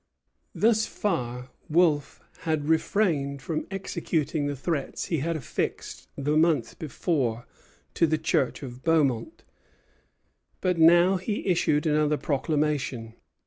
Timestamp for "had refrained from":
2.39-3.67